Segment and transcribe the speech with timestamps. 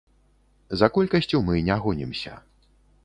[0.81, 2.33] За колькасцю мы не гонімся.